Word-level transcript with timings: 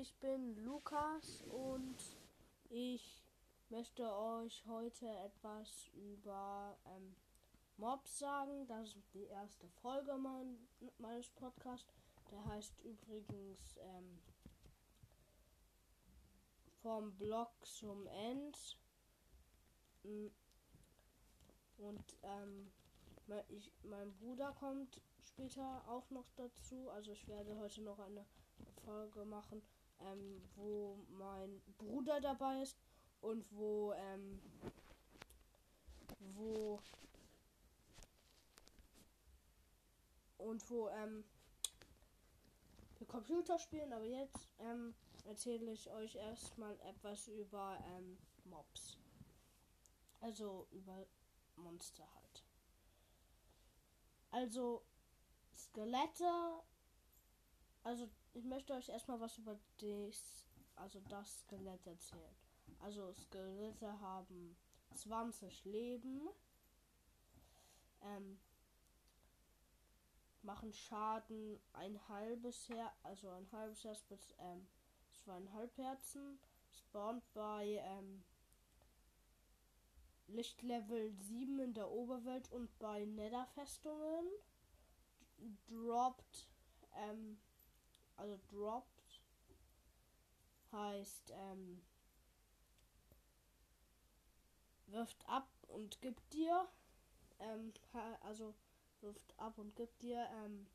ich 0.00 0.14
bin 0.14 0.56
Lukas 0.64 1.42
und 1.50 1.94
ich 2.70 3.22
möchte 3.68 4.10
euch 4.10 4.64
heute 4.66 5.06
etwas 5.06 5.90
über 5.92 6.74
ähm, 6.86 7.14
Mobs 7.76 8.18
sagen. 8.18 8.66
Das 8.66 8.94
ist 8.94 9.12
die 9.12 9.26
erste 9.26 9.68
Folge 9.82 10.16
mein, 10.16 10.56
meines 10.96 11.28
Podcasts. 11.28 11.92
Der 12.30 12.42
heißt 12.46 12.80
übrigens 12.80 13.76
ähm, 13.76 14.18
vom 16.80 17.14
Blog 17.18 17.50
zum 17.66 18.06
End. 18.06 18.78
Mm. 20.02 20.28
Und 21.76 22.16
ähm, 22.22 22.72
ich, 23.48 23.70
mein 23.82 24.14
Bruder 24.14 24.52
kommt 24.52 24.98
später 25.26 25.84
auch 25.88 26.08
noch 26.08 26.30
dazu. 26.36 26.88
Also 26.88 27.12
ich 27.12 27.28
werde 27.28 27.58
heute 27.58 27.82
noch 27.82 27.98
eine 27.98 28.24
Folge 28.82 29.26
machen, 29.26 29.62
ähm, 30.00 30.42
wo 30.56 30.98
mein 31.10 31.60
Bruder 31.78 32.20
dabei 32.20 32.62
ist 32.62 32.76
und 33.20 33.44
wo 33.52 33.92
ähm, 33.92 34.40
wo 36.34 36.80
und 40.38 40.70
wo 40.70 40.88
ähm, 40.88 41.24
wir 42.98 43.06
Computer 43.06 43.58
spielen. 43.58 43.92
Aber 43.92 44.04
jetzt 44.04 44.48
ähm, 44.60 44.94
erzähle 45.24 45.72
ich 45.72 45.90
euch 45.90 46.16
erstmal 46.16 46.78
etwas 46.80 47.28
über 47.28 47.78
ähm, 47.96 48.18
Mobs. 48.44 48.96
Also 50.20 50.66
über 50.70 51.06
Monster 51.56 52.06
halt. 52.14 52.44
Also 54.30 54.82
Skelette. 55.56 56.62
Also 57.82 58.08
ich 58.32 58.44
möchte 58.44 58.74
euch 58.74 58.88
erstmal 58.88 59.20
was 59.20 59.38
über 59.38 59.58
das, 59.78 60.46
also 60.76 61.00
das 61.08 61.40
Skelett 61.40 61.86
erzählen. 61.86 62.34
Also 62.80 63.12
Skelette 63.12 64.00
haben 64.00 64.56
20 64.94 65.64
Leben. 65.64 66.28
Ähm, 68.02 68.38
machen 70.42 70.72
Schaden 70.72 71.60
ein 71.74 72.08
halbes 72.08 72.68
Herz, 72.68 72.92
also 73.02 73.28
ein 73.30 73.50
halbes 73.52 73.84
Herz 73.84 74.02
bis 74.02 74.34
ähm, 74.38 74.66
zweieinhalb 75.12 75.76
Herzen. 75.76 76.38
Spawnt 76.70 77.22
bei 77.34 77.80
ähm, 77.84 78.22
Lichtlevel 80.28 81.12
7 81.12 81.58
in 81.58 81.74
der 81.74 81.90
Oberwelt 81.90 82.50
und 82.52 82.78
bei 82.78 83.04
Netherfestungen. 83.04 84.26
Droppt, 85.68 86.48
ähm, 86.94 87.40
also 88.20 88.38
droppt 88.48 89.20
heißt, 90.72 91.32
ähm, 91.34 91.82
wirft 94.86 95.26
ab 95.26 95.48
und 95.68 96.00
gibt 96.00 96.32
dir, 96.32 96.68
ähm, 97.40 97.72
also 98.20 98.54
wirft 99.00 99.38
ab 99.38 99.58
und 99.58 99.74
gibt 99.74 100.02
dir 100.02 100.28
ähm, 100.44 100.66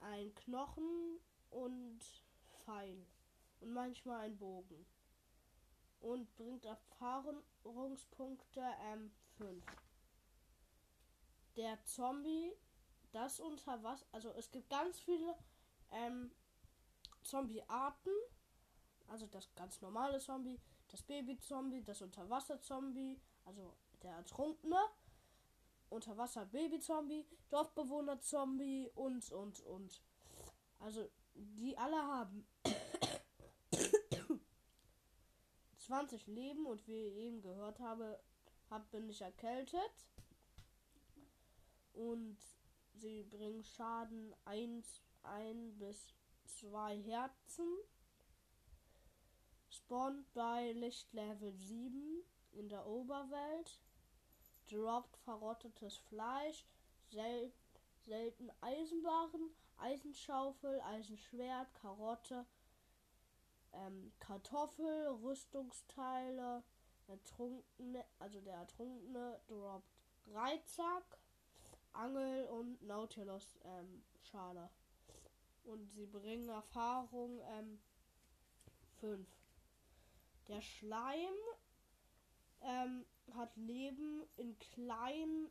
ein 0.00 0.34
Knochen 0.34 1.18
und 1.50 2.00
Pfeil 2.64 3.04
und 3.60 3.72
manchmal 3.72 4.20
ein 4.20 4.36
Bogen 4.38 4.86
und 6.00 6.34
bringt 6.36 6.64
Erfahrungspunkte 6.64 8.62
ähm, 8.84 9.10
5. 9.38 9.64
Der 11.56 11.82
Zombie, 11.84 12.52
das 13.12 13.40
unter 13.40 13.82
was, 13.82 14.06
also 14.12 14.30
es 14.32 14.50
gibt 14.50 14.70
ganz 14.70 15.00
viele 15.00 15.34
ähm, 15.90 16.30
Zombie-Arten, 17.22 18.12
also 19.08 19.26
das 19.26 19.54
ganz 19.54 19.80
normale 19.80 20.18
Zombie, 20.18 20.60
das 20.88 21.02
Baby-Zombie, 21.02 21.82
das 21.82 22.02
Unterwasser-Zombie, 22.02 23.20
also 23.44 23.76
der 24.02 24.12
Ertrunkene, 24.12 24.80
Unterwasser-Baby-Zombie, 25.90 27.26
Dorfbewohner-Zombie 27.50 28.90
und, 28.94 29.30
und, 29.32 29.60
und. 29.60 30.02
Also, 30.78 31.10
die 31.34 31.76
alle 31.76 31.96
haben 31.96 32.46
20 35.78 36.26
Leben 36.28 36.66
und 36.66 36.86
wie 36.86 37.06
ich 37.06 37.16
eben 37.16 37.42
gehört 37.42 37.80
habe, 37.80 38.20
hab, 38.70 38.90
bin 38.90 39.08
ich 39.08 39.20
erkältet. 39.20 40.06
Und 41.92 42.38
sie 42.94 43.24
bringen 43.24 43.64
Schaden 43.64 44.34
1, 44.44 45.02
1 45.24 45.78
bis 45.78 46.14
2 46.44 47.02
Herzen. 47.02 47.66
Spawnt 49.68 50.32
bei 50.34 50.72
Lichtlevel 50.72 51.52
7 51.52 52.22
in 52.52 52.68
der 52.68 52.86
Oberwelt. 52.86 53.80
Droppt 54.70 55.16
verrottetes 55.18 55.96
Fleisch. 55.96 56.64
Sel 57.10 57.52
selten 58.02 58.50
Eisenbaren, 58.60 59.50
Eisenschaufel, 59.76 60.80
Eisenschwert, 60.80 61.74
Karotte, 61.74 62.46
ähm, 63.72 64.12
Kartoffel, 64.18 65.08
Rüstungsteile, 65.22 66.62
Ertrunkene, 67.08 68.04
also 68.18 68.40
der 68.40 68.54
Ertrunkene 68.54 69.40
droppt 69.48 70.00
Dreizack, 70.24 71.18
Angel 71.92 72.46
und 72.48 72.82
Nautilus 72.82 73.58
ähm, 73.64 74.02
Schale. 74.22 74.70
Und 75.70 75.86
sie 75.92 76.06
bringen 76.06 76.48
Erfahrung 76.48 77.40
5. 78.98 79.20
Ähm, 79.20 79.26
der 80.48 80.60
Schleim 80.62 81.34
ähm, 82.60 83.06
hat 83.34 83.56
Leben 83.56 84.24
in 84.36 84.58
klein 84.58 85.48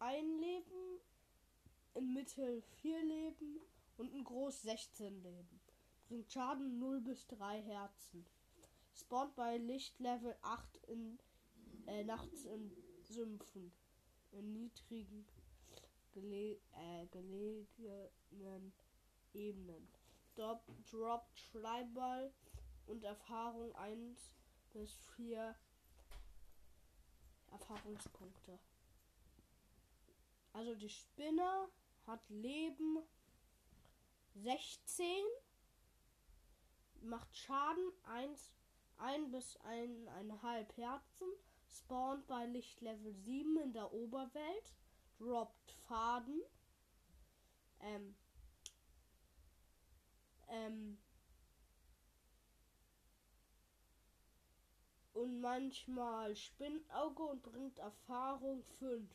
ein 0.00 0.38
Leben, 0.40 1.00
in 1.94 2.14
Mittel 2.14 2.62
vier 2.80 3.00
Leben 3.04 3.60
und 3.96 4.12
in 4.12 4.24
groß 4.24 4.62
16 4.62 5.22
Leben. 5.22 5.60
Bringt 6.08 6.32
Schaden 6.32 6.80
0 6.80 7.00
bis 7.00 7.28
3 7.28 7.62
Herzen. 7.62 8.26
Spawnt 8.92 9.36
bei 9.36 9.56
Lichtlevel 9.56 10.36
8 10.42 10.76
in, 10.88 11.18
äh, 11.86 12.02
nachts 12.02 12.44
in 12.44 12.72
Sümpfen. 13.02 13.72
In 14.32 14.52
niedrigen 14.52 15.28
gele 16.12 16.58
äh, 16.72 17.06
gelegenen 17.12 18.72
Ebenen. 19.36 19.88
Dort 20.34 20.62
droppt 20.90 21.38
Schleimball 21.38 22.32
und 22.86 23.04
Erfahrung 23.04 23.74
1 23.76 24.36
bis 24.72 24.92
4 25.16 25.54
Erfahrungspunkte. 27.50 28.58
Also 30.52 30.74
die 30.74 30.88
Spinne 30.88 31.68
hat 32.06 32.28
Leben 32.28 32.98
16 34.34 35.06
macht 37.02 37.34
Schaden 37.36 37.92
1, 38.04 38.52
1 38.98 39.30
bis 39.30 39.58
1,5 39.60 40.76
Herzen, 40.76 41.28
spawnt 41.66 42.26
bei 42.26 42.46
Lichtlevel 42.46 43.12
7 43.14 43.56
in 43.58 43.72
der 43.72 43.92
Oberwelt, 43.92 44.74
droppt 45.18 45.72
Faden, 45.88 46.42
ähm, 47.80 48.14
ähm, 50.48 50.98
und 55.12 55.40
manchmal 55.40 56.36
Spinnauge 56.36 57.22
und 57.22 57.42
bringt 57.42 57.78
Erfahrung 57.78 58.62
5. 58.78 59.10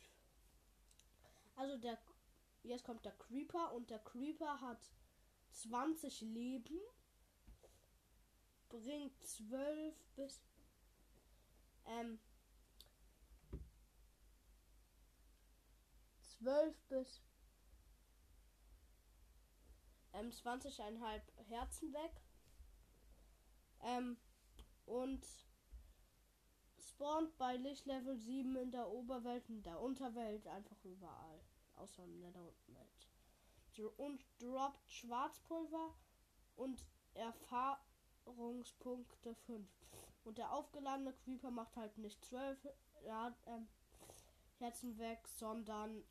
Also 1.56 1.76
der 1.76 1.98
jetzt 2.64 2.84
kommt 2.84 3.04
der 3.04 3.12
Creeper 3.12 3.72
und 3.72 3.90
der 3.90 3.98
Creeper 4.00 4.60
hat 4.60 4.92
20 5.52 6.20
Leben 6.22 6.78
bringt 8.68 9.12
12 9.26 9.94
bis 10.16 10.40
ähm 11.86 12.18
12 16.20 16.76
bis 16.88 17.20
ähm 20.12 20.30
20,5 20.30 21.22
Herzen 21.48 21.92
weg. 21.92 22.22
Ähm 23.82 24.16
und 24.86 25.26
spawnt 26.78 27.36
bei 27.38 27.56
Lichtlevel 27.56 28.16
7 28.16 28.54
in 28.56 28.70
der 28.70 28.88
Oberwelt 28.88 29.48
und 29.48 29.64
der 29.64 29.80
Unterwelt 29.80 30.46
einfach 30.46 30.84
überall. 30.84 31.40
Außer 31.76 32.04
in 32.04 32.20
der 32.20 32.34
Welt. 32.34 32.54
Und 33.96 34.22
droppt 34.38 34.90
Schwarzpulver 34.90 35.94
und 36.56 36.84
Erfahrungspunkte 37.14 39.34
5. 39.34 39.66
Und 40.24 40.38
der 40.38 40.52
aufgeladene 40.52 41.12
Creeper 41.14 41.50
macht 41.50 41.76
halt 41.76 41.98
nicht 41.98 42.24
12 42.24 42.68
ja, 43.04 43.36
ähm, 43.46 43.66
Herzen 44.58 44.96
weg, 44.98 45.26
sondern 45.26 46.04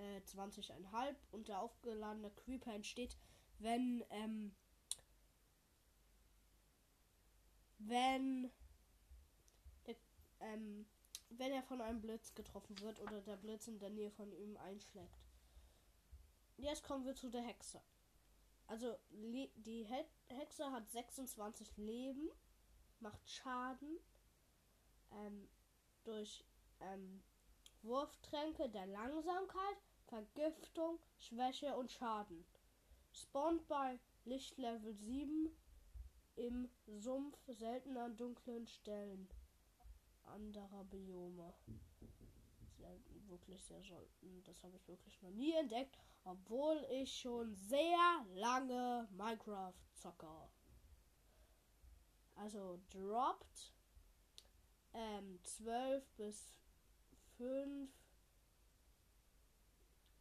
äh, 0.00 0.20
20,5. 0.26 1.14
Und 1.30 1.48
der 1.48 1.60
aufgeladene 1.60 2.30
Creeper 2.30 2.72
entsteht, 2.72 3.16
wenn 3.58 4.04
ähm, 4.10 4.54
wenn, 7.80 8.50
der, 9.86 9.96
ähm, 10.40 10.86
wenn 11.30 11.52
er 11.52 11.62
von 11.62 11.80
einem 11.80 12.00
Blitz 12.00 12.34
getroffen 12.34 12.78
wird 12.80 13.00
oder 13.00 13.20
der 13.22 13.36
Blitz 13.36 13.66
in 13.68 13.78
der 13.78 13.90
Nähe 13.90 14.10
von 14.10 14.32
ihm 14.32 14.56
einschlägt. 14.58 15.18
Jetzt 16.56 16.84
kommen 16.84 17.06
wir 17.06 17.14
zu 17.14 17.30
der 17.30 17.42
Hexe. 17.42 17.80
Also 18.66 18.96
die 19.10 19.86
Hexe 20.28 20.70
hat 20.70 20.88
26 20.90 21.76
Leben, 21.78 22.28
macht 23.00 23.28
Schaden 23.28 23.98
ähm, 25.10 25.48
durch 26.04 26.44
ähm, 26.80 27.22
Wurftränke 27.82 28.68
der 28.68 28.86
Langsamkeit, 28.86 29.82
Vergiftung, 30.10 30.98
Schwäche 31.18 31.76
und 31.76 31.90
Schaden. 31.90 32.44
Spawnt 33.12 33.66
bei 33.68 33.98
Lichtlevel 34.24 34.92
7 34.92 35.48
im 36.36 36.68
Sumpf 36.86 37.38
seltener 37.46 38.10
dunklen 38.10 38.66
Stellen 38.66 39.28
anderer 40.24 40.84
Biome. 40.84 41.54
Selten, 42.76 43.28
wirklich 43.28 43.64
sehr 43.64 43.82
selten. 43.82 44.42
Das 44.44 44.62
habe 44.64 44.76
ich 44.76 44.88
wirklich 44.88 45.22
noch 45.22 45.30
nie 45.30 45.52
entdeckt, 45.52 45.96
obwohl 46.24 46.84
ich 46.90 47.16
schon 47.20 47.54
sehr 47.54 48.26
lange 48.34 49.08
Minecraft 49.12 49.74
zocke. 49.94 50.50
Also 52.34 52.80
droppt 52.90 53.72
ähm, 54.92 55.38
12 55.44 56.10
bis 56.16 56.58
5 57.36 57.90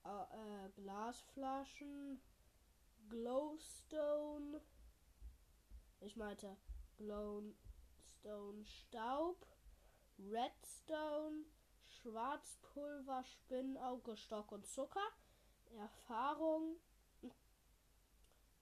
äh, 0.06 0.66
äh, 0.66 0.70
Glasflaschen, 0.76 2.22
Glowstone, 3.10 4.62
ich 6.02 6.16
meinte 6.16 6.56
Glowstone 6.98 8.66
Staub, 8.66 9.46
Redstone, 10.20 11.46
Schwarzpulver, 11.88 13.24
Spinnauge, 13.24 14.16
Stock 14.18 14.52
und 14.52 14.66
Zucker. 14.68 15.08
Erfahrung, 15.78 16.78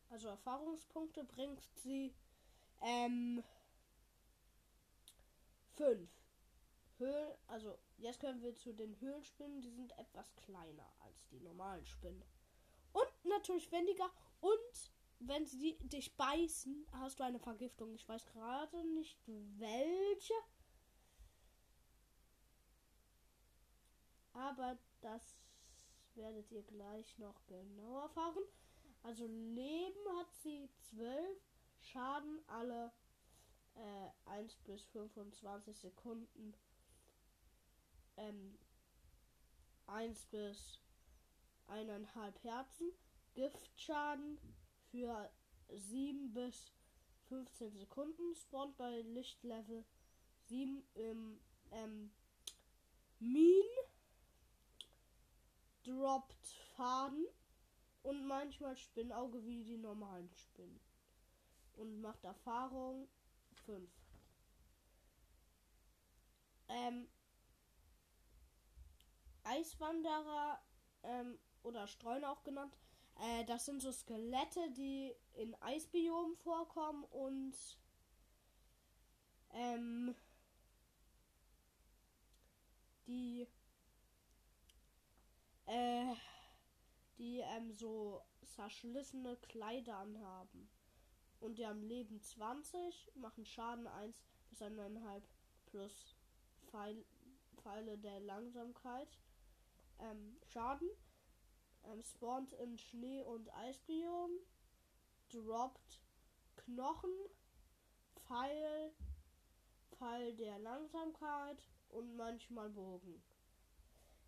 also 0.10 0.28
Erfahrungspunkte 0.30 1.24
bringt 1.24 1.63
sie 1.83 2.13
ähm, 2.81 3.44
5. 5.75 6.10
Höhlen, 6.98 7.34
also 7.48 7.78
jetzt 7.98 8.20
können 8.20 8.42
wir 8.42 8.56
zu 8.56 8.74
den 8.74 9.00
Höhlenspinnen, 9.00 9.62
die 9.62 9.72
sind 9.72 9.98
etwas 9.98 10.36
kleiner 10.36 10.92
als 11.00 11.28
die 11.28 11.40
normalen 11.40 11.86
Spinnen. 11.86 12.24
Und 12.94 13.26
natürlich 13.26 13.72
wendiger. 13.72 14.10
Und 14.40 14.92
wenn 15.20 15.46
sie 15.46 15.78
dich 15.80 16.16
beißen, 16.16 16.88
hast 16.94 17.20
du 17.20 17.24
eine 17.24 17.40
Vergiftung. 17.40 17.94
Ich 17.96 18.08
weiß 18.08 18.26
gerade 18.26 18.84
nicht 18.94 19.20
welche. 19.28 20.34
Aber 24.34 24.78
das 25.02 25.36
werdet 26.16 26.52
ihr 26.52 26.64
gleich 26.64 27.18
noch 27.18 27.46
genauer 27.48 28.04
erfahren. 28.04 28.44
Also 29.04 29.26
Leben 29.26 30.18
hat 30.20 30.34
sie 30.34 30.70
12, 30.90 31.40
Schaden 31.80 32.42
alle 32.48 32.92
äh, 33.76 34.30
1 34.32 34.56
bis 34.58 34.84
25 34.86 35.78
Sekunden. 35.78 36.54
Ähm, 38.18 38.58
1 39.88 40.25
bis 40.25 40.80
1,5 41.68 42.44
Herzen. 42.44 42.92
Giftschaden 43.34 44.40
für 44.92 45.30
7 45.69 46.34
bis 46.34 46.72
15 47.30 47.78
Sekunden. 47.78 48.36
Spawnt 48.36 48.78
bei 48.78 49.02
Lichtlevel 49.02 49.86
7 50.46 50.84
im 50.96 51.40
ähm, 51.72 52.12
Mean. 53.19 53.66
Droppt 55.84 56.48
Faden. 56.75 57.25
Und 58.04 58.25
manchmal 58.25 58.75
Spinnauge 58.78 59.44
wie 59.46 59.64
die 59.64 59.78
normalen 59.78 60.30
Spinnen. 60.34 60.80
Und 61.75 62.02
macht 62.02 62.24
Erfahrung 62.24 63.08
5. 63.66 63.90
Ähm, 66.69 67.08
Eiswanderer 69.57 70.62
ähm, 71.04 71.39
oder 71.63 71.88
Streuner 71.88 72.31
auch 72.31 72.44
genannt. 72.44 72.77
Äh, 73.19 73.45
das 73.45 73.65
sind 73.65 73.81
so 73.81 73.92
Skelette, 73.92 74.71
die 74.71 75.13
in 75.33 75.56
Eisbiomen 75.62 76.36
vorkommen 76.38 77.04
und 77.06 77.56
ähm, 79.51 80.15
die 83.07 83.48
äh, 85.65 86.15
die 87.18 87.39
ähm, 87.39 87.74
so 87.74 88.21
zerschlissene 88.45 89.38
Kleider 89.38 89.98
anhaben. 89.98 90.69
Und 91.39 91.57
die 91.57 91.65
haben 91.65 91.83
Leben 91.83 92.21
20, 92.21 93.12
machen 93.15 93.45
Schaden 93.45 93.88
1 93.88 94.24
bis 94.50 94.62
1,5 94.62 95.21
plus 95.65 96.15
Pfeil, 96.68 97.06
Pfeile 97.57 97.98
der 97.98 98.19
Langsamkeit. 98.19 99.19
Ähm, 100.00 100.38
Schaden. 100.46 100.90
Ähm, 101.86 102.02
spawnt 102.04 102.54
in 102.54 102.78
Schnee- 102.78 103.24
und 103.24 103.54
Eisbiom. 103.54 104.32
Droppt 105.30 106.02
Knochen. 106.56 107.12
Pfeil. 108.16 108.94
Pfeil 109.92 110.36
der 110.36 110.60
Langsamkeit. 110.60 111.64
Und 111.90 112.16
manchmal 112.16 112.70
Bogen. 112.70 113.24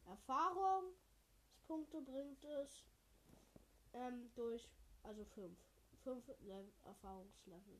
Erfahrungspunkte 0.06 2.02
bringt 2.02 2.44
es 2.46 2.84
ähm, 3.94 4.32
durch, 4.36 4.68
also 5.04 5.24
5. 5.24 5.56
5 6.04 6.24
Erfahrungslevel. 6.84 7.80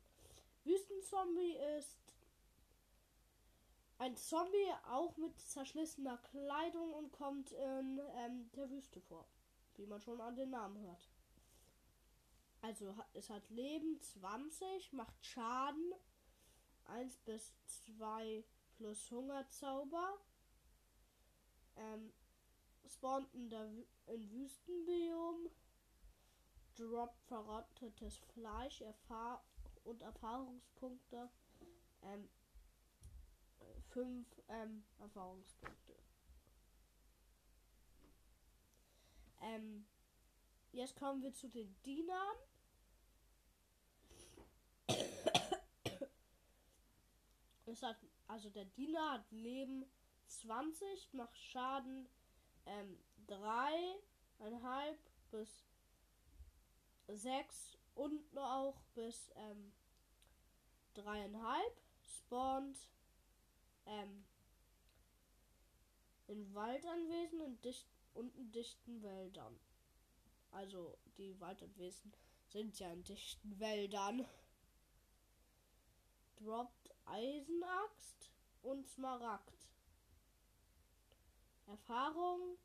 Wüstenzombie 0.64 1.58
ist 1.78 1.98
ein 4.00 4.16
Zombie 4.16 4.74
auch 4.90 5.16
mit 5.18 5.40
zerschlissener 5.40 6.18
Kleidung 6.18 6.94
und 6.94 7.12
kommt 7.12 7.52
in 7.52 8.00
ähm, 8.16 8.50
der 8.56 8.70
Wüste 8.70 9.02
vor. 9.02 9.28
Wie 9.76 9.86
man 9.86 10.02
schon 10.02 10.20
an 10.20 10.36
den 10.36 10.50
Namen 10.50 10.82
hört. 10.82 11.10
Also 12.62 12.96
es 13.14 13.30
hat 13.30 13.50
Leben 13.50 14.02
20, 14.02 14.94
macht 14.94 15.26
Schaden 15.26 15.94
1 16.86 17.18
bis 17.20 17.54
2 17.66 18.44
plus 18.76 19.12
Hungerzauber. 19.12 20.18
Ähm, 21.76 22.12
spawnt 22.88 23.34
in 23.34 23.50
der 23.50 23.66
in 24.08 24.32
Wüstenbiom 24.32 25.50
droppt 26.76 27.22
verrottetes 27.24 28.18
Fleisch 28.34 28.82
Erfahr 28.82 29.44
und 29.84 30.02
Erfahrungspunkte. 30.02 31.30
Ähm, 32.02 32.30
fünf 33.92 34.28
ähm, 34.48 34.84
Erfahrungspunkte. 35.00 35.96
Ähm, 39.42 39.86
jetzt 40.72 40.96
kommen 40.96 41.22
wir 41.22 41.34
zu 41.34 41.48
den 41.48 41.76
Dienern. 41.82 42.36
Es 47.66 47.84
hat, 47.84 47.98
also 48.28 48.50
der 48.50 48.66
Diener 48.66 49.12
hat 49.12 49.32
Leben 49.32 49.86
20, 50.28 51.14
macht 51.14 51.38
Schaden 51.38 52.10
ähm, 52.66 52.98
3,5 53.28 54.98
bis 55.30 55.68
6 57.08 57.78
und 57.94 58.38
auch 58.38 58.82
bis 58.96 59.32
ähm, 59.36 59.72
3,5 60.96 61.60
spawnt 62.06 62.78
ähm, 63.90 64.24
in 66.28 66.54
Waldanwesen 66.54 67.42
und, 67.42 67.66
dicht, 67.66 67.88
und 68.14 68.32
dichten 68.54 69.02
Wäldern. 69.02 69.60
Also 70.52 70.98
die 71.18 71.40
Waldanwesen 71.40 72.14
sind 72.48 72.80
ja 72.80 72.92
in 72.92 73.04
dichten 73.04 73.60
Wäldern. 73.60 74.26
Droppt 76.38 76.90
Eisenaxt 77.06 78.32
und 78.62 78.88
Smaragd. 78.88 79.68
Erfahrung, 81.68 82.58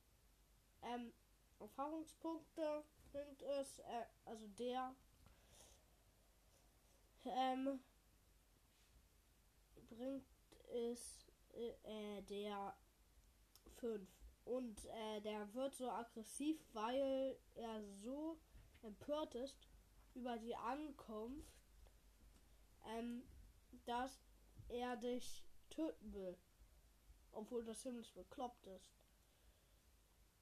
ähm, 0.82 1.12
Erfahrungspunkte 1.58 2.84
bringt 3.12 3.42
es, 3.42 3.78
äh, 3.80 4.04
also 4.24 4.46
der, 4.58 4.94
ähm, 7.24 7.80
bringt 9.88 10.33
es, 10.74 11.26
äh, 11.52 12.22
der 12.22 12.76
5. 13.76 14.06
Und 14.44 14.84
äh, 14.84 15.20
der 15.22 15.52
wird 15.54 15.74
so 15.74 15.90
aggressiv, 15.90 16.60
weil 16.72 17.38
er 17.54 17.82
so 18.02 18.38
empört 18.82 19.34
ist 19.34 19.68
über 20.14 20.36
die 20.36 20.54
Ankunft 20.54 21.54
ähm, 22.86 23.22
dass 23.86 24.20
er 24.68 24.96
dich 24.96 25.44
töten 25.70 26.12
will. 26.12 26.38
Obwohl 27.32 27.64
das 27.64 27.80
ziemlich 27.80 28.12
bekloppt 28.14 28.66
ist. 28.66 28.94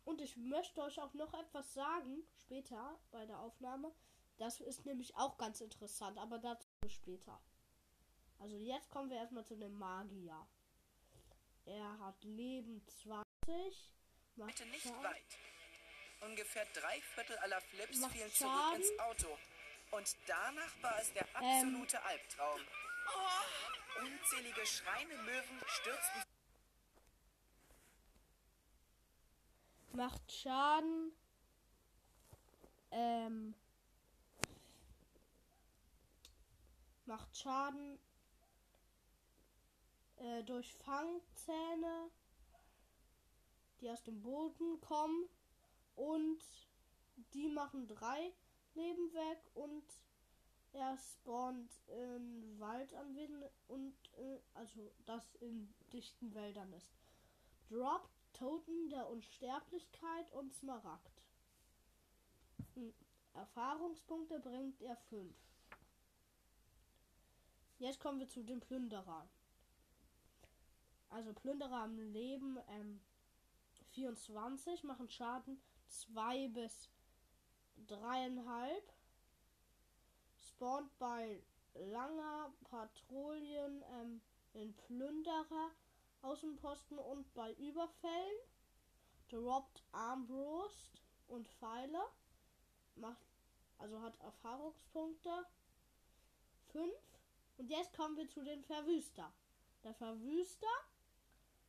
Und 0.05 0.21
ich 0.21 0.37
möchte 0.37 0.83
euch 0.83 1.01
auch 1.01 1.15
noch 1.15 1.33
etwas 1.35 1.73
sagen, 1.73 2.25
später 2.35 2.99
bei 3.11 3.25
der 3.25 3.41
Aufnahme. 3.41 3.93
Das 4.37 4.61
ist 4.61 4.85
nämlich 4.85 5.17
auch 5.17 5.39
ganz 5.39 5.61
interessant, 5.61 6.19
aber 6.19 6.39
dazu 6.39 6.69
später. 6.89 7.41
Also 8.43 8.57
jetzt 8.57 8.91
kommen 8.91 9.09
wir 9.09 9.19
erstmal 9.19 9.45
zu 9.45 9.55
dem 9.55 9.79
Magier. 9.79 10.37
Er 11.65 11.99
hat 12.01 12.25
Leben 12.25 12.85
20. 13.05 13.25
Bitte 14.35 14.67
nicht 14.67 14.83
Schaden. 14.83 15.05
weit. 15.05 15.39
Ungefähr 16.23 16.67
drei 16.75 17.01
Viertel 17.03 17.39
aller 17.39 17.61
Flips 17.61 17.99
macht 18.01 18.13
fielen 18.13 18.31
Schaden. 18.33 18.83
zurück 18.83 18.91
ins 18.91 18.99
Auto. 18.99 19.39
Und 19.93 20.17
danach 20.27 20.83
war 20.83 20.99
es 20.99 21.13
der 21.13 21.23
absolute 21.37 21.97
ähm. 21.99 22.03
Albtraum. 22.05 22.61
Oh, 23.15 24.01
unzählige 24.01 24.67
Schreine 24.67 25.17
Möwen 25.19 25.61
stürzten. 25.67 26.23
Macht 29.93 30.33
Schaden. 30.33 31.13
Ähm. 32.91 33.55
Macht 37.07 37.37
Schaden 37.37 38.01
äh, 40.23 40.43
durch 40.45 40.75
Fangzähne, 40.77 42.11
die 43.81 43.91
aus 43.91 44.03
dem 44.03 44.23
Boden 44.23 44.81
kommen. 44.81 45.29
Und 45.95 46.43
die 47.35 47.49
machen 47.49 47.87
drei 47.87 48.33
Leben 48.75 49.13
weg 49.13 49.51
und 49.55 49.85
er 50.73 50.97
spawnt 50.97 51.71
in 51.89 52.59
Waldanwesen 52.59 53.45
und 53.69 53.95
äh, 54.17 54.39
also 54.55 54.91
das 55.05 55.35
in 55.41 55.73
dichten 55.93 56.35
Wäldern 56.35 56.73
ist. 56.73 56.91
Drop 57.69 58.09
Toten 58.33 58.89
der 58.89 59.09
Unsterblichkeit 59.09 60.33
und 60.33 60.55
Smaragd. 60.55 61.23
Hm. 62.75 62.95
Erfahrungspunkte 63.35 64.41
bringt 64.41 64.81
er 64.83 64.97
5. 64.97 65.35
Jetzt 67.79 68.01
kommen 68.01 68.21
wir 68.21 68.29
zu 68.29 68.43
den 68.43 68.61
Plünderern. 68.61 69.29
Also 71.13 71.35
Plünderer 71.35 71.83
am 71.83 71.99
Leben 71.99 72.59
ähm, 72.69 73.01
24 73.91 74.83
machen 74.83 75.11
Schaden 75.11 75.61
2 75.87 76.49
bis 76.49 76.89
3,5. 77.87 78.83
Spawnt 80.39 80.99
bei 80.99 81.43
langer 81.75 82.55
Patrouillen 82.65 83.85
ähm, 84.01 84.23
in 84.55 84.75
Plünderer 84.75 85.71
Außenposten 86.23 86.99
und 86.99 87.33
bei 87.35 87.53
Überfällen. 87.55 88.39
Droppt 89.29 89.83
Armbrust 89.93 91.03
und 91.29 91.47
Pfeile. 91.47 92.01
Macht, 92.95 93.27
also 93.77 94.01
hat 94.01 94.19
Erfahrungspunkte 94.21 95.47
5. 96.69 96.91
Und 97.59 97.69
jetzt 97.69 97.95
kommen 97.95 98.17
wir 98.17 98.29
zu 98.29 98.43
den 98.43 98.65
Verwüster. 98.65 99.31
Der 99.85 99.95
Verwüster 99.95 100.69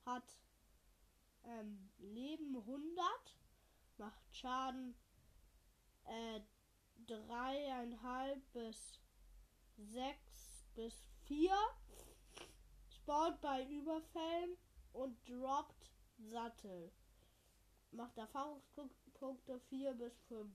hat 0.05 0.37
ähm, 1.45 1.89
Leben 1.99 2.55
100, 2.55 3.35
macht 3.97 4.35
Schaden 4.35 4.95
äh, 6.05 6.39
3,5 7.07 8.41
bis 8.53 8.99
6 9.77 10.65
bis 10.75 11.07
4, 11.25 11.51
spawnt 12.89 13.41
bei 13.41 13.65
Überfällen 13.65 14.57
und 14.93 15.17
droppt 15.27 15.91
Sattel. 16.17 16.91
Macht 17.91 18.17
Erfahrungspunkte 18.17 19.59
4 19.69 19.93
bis 19.93 20.19
5. 20.23 20.49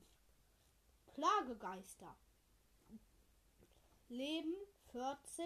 Plagegeister. 1.13 2.15
Leben 4.09 4.55
14, 4.91 5.45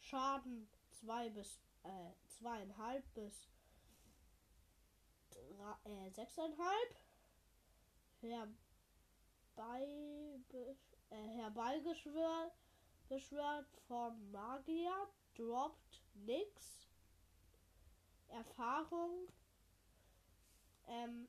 Schaden 0.00 0.68
2 1.00 1.30
bis 1.30 1.60
äh, 1.84 2.12
zweieinhalb 2.38 3.04
bis 3.14 3.48
drei, 5.30 5.90
äh, 5.90 6.10
sechseinhalb. 6.10 6.96
Herbei, 8.20 8.54
äh, 11.10 11.16
herbeigeschwört 11.36 12.52
beschwört 13.08 13.68
vom 13.86 14.30
Magier, 14.30 15.08
droppt 15.34 16.02
nix. 16.14 16.86
Erfahrung 18.28 19.28
ähm, 20.86 21.28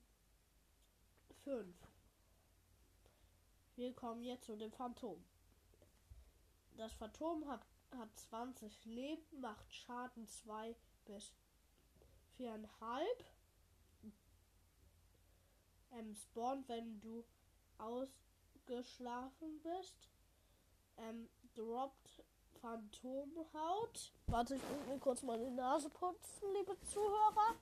5. 1.45 1.73
Wir 3.77 3.93
kommen 3.93 4.23
jetzt 4.23 4.45
zu 4.45 4.57
dem 4.57 4.71
Phantom. 4.73 5.23
Das 6.75 6.91
Phantom 6.93 7.47
hat 7.47 7.65
hat 7.97 8.17
20 8.17 8.85
Leben, 8.85 9.41
macht 9.41 9.73
Schaden 9.73 10.27
2 10.27 10.75
bis 11.09 11.31
4,5. 12.37 13.01
Ähm, 15.91 16.15
spawnt, 16.15 16.69
wenn 16.69 16.99
du 17.01 17.25
ausgeschlafen 17.79 19.59
bist. 19.63 19.97
Ähm, 20.97 21.27
droppt 21.55 22.23
Phantomhaut. 22.61 24.11
Warte, 24.27 24.55
ich 24.55 24.61
muss 24.61 24.87
mir 24.87 24.99
kurz 24.99 25.23
mal 25.23 25.39
die 25.39 25.49
Nase 25.49 25.89
putzen, 25.89 26.53
liebe 26.53 26.79
Zuhörer. 26.81 27.55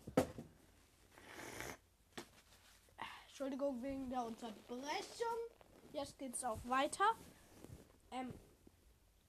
Entschuldigung 3.28 3.82
wegen 3.82 4.10
der 4.10 4.26
Unterbrechung. 4.26 5.38
Jetzt 5.94 6.18
geht's 6.18 6.44
auch 6.44 6.60
weiter. 6.66 7.06
Ähm, 8.12 8.34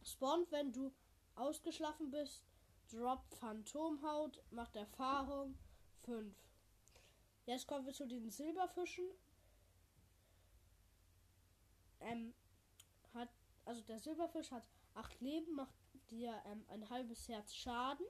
spawnt, 0.03 0.51
wenn 0.51 0.73
du 0.73 0.91
ausgeschlafen 1.37 2.11
bist. 2.11 2.48
Droppt 2.91 3.35
Phantomhaut, 3.35 4.43
macht 4.51 4.75
Erfahrung 4.75 5.55
5. 6.05 6.35
Jetzt 7.45 7.67
kommen 7.67 7.85
wir 7.85 7.93
zu 7.93 8.07
den 8.07 8.31
Silberfischen. 8.31 9.05
Ähm, 12.01 12.33
hat, 13.13 13.29
also 13.67 13.83
der 13.83 13.99
Silberfisch 13.99 14.51
hat 14.51 14.65
8 14.95 15.21
Leben, 15.21 15.55
macht 15.55 15.75
dir 16.11 16.43
ähm, 16.47 16.65
ein 16.69 16.89
halbes 16.89 17.29
Herz 17.29 17.55
Schaden, 17.55 18.07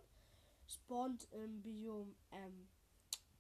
spawnt 0.67 1.27
im 1.33 1.61
Biom 1.63 2.15
ähm, 2.31 2.69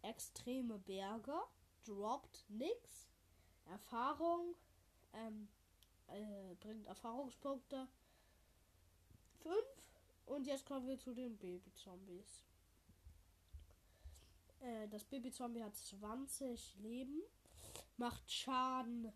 extreme 0.02 0.78
Berge, 0.78 1.38
droppt 1.84 2.46
nix, 2.48 3.08
Erfahrung, 3.66 4.56
ähm, 5.12 5.48
äh, 6.08 6.54
bringt 6.56 6.86
Erfahrungspunkte 6.86 7.86
5. 9.42 9.56
Und 10.28 10.46
jetzt 10.46 10.66
kommen 10.66 10.86
wir 10.86 10.98
zu 10.98 11.14
den 11.14 11.38
Baby-Zombies. 11.38 12.42
Äh, 14.60 14.88
das 14.88 15.04
Baby-Zombie 15.04 15.62
hat 15.62 15.74
20 15.74 16.76
Leben, 16.80 17.22
macht 17.96 18.30
Schaden 18.30 19.10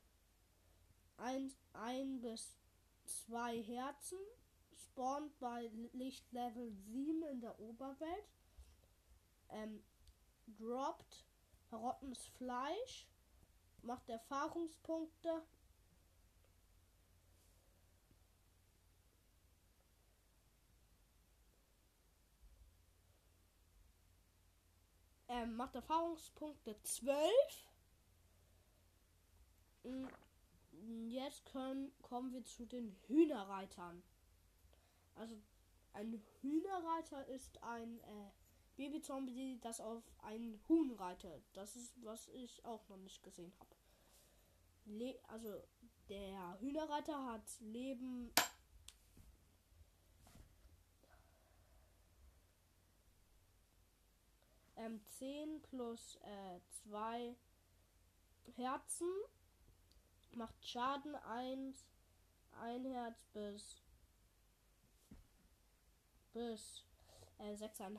1, 1.19 1.55
1 1.75 2.23
bis 2.23 2.57
2 3.05 3.63
Herzen, 3.63 4.19
spawnt 4.75 5.39
bei 5.39 5.71
Lichtlevel 5.93 6.73
7 6.73 7.23
in 7.25 7.41
der 7.41 7.59
Oberwelt, 7.61 8.31
ähm, 9.51 9.85
droppt 10.47 11.27
rottenes 11.73 12.25
Fleisch, 12.39 13.07
macht 13.83 14.09
Erfahrungspunkte 14.09 15.43
Ähm, 25.33 25.57
macht 25.57 25.75
Erfahrungspunkte 25.75 26.77
12. 26.83 27.19
Mm, 29.85 31.09
jetzt 31.09 31.47
können, 31.47 31.91
kommen 32.03 32.35
wir 32.35 32.45
zu 32.45 32.67
den 32.67 32.95
Hühnerreitern. 33.07 34.03
Also 35.15 35.35
ein 35.95 36.23
Hühnerreiter 36.43 37.27
ist 37.29 37.63
ein 37.63 37.99
äh, 38.01 38.31
Babyzombie, 38.77 39.59
das 39.63 39.81
auf 39.81 40.03
einen 40.19 40.61
Huhn 40.69 40.91
reitet. 40.91 41.43
Das 41.55 41.77
ist, 41.77 41.95
was 42.05 42.29
ich 42.29 42.63
auch 42.67 42.87
noch 42.91 42.99
nicht 42.99 43.23
gesehen 43.23 43.55
habe. 43.59 45.23
also 45.29 45.63
der 46.11 46.61
Hühnerreiter 46.61 47.25
hat 47.25 47.59
Leben 47.61 48.31
ähm, 54.83 55.01
10 55.19 55.63
plus 55.63 56.17
äh, 56.23 56.61
2 56.89 57.37
Herzen. 58.57 59.09
Macht 60.33 60.67
Schaden 60.67 61.15
1, 61.15 61.87
1 62.61 62.87
Herz 62.89 63.25
bis 63.33 63.83
bis 66.33 66.85
äh, 67.39 67.55
6,5. 67.55 67.99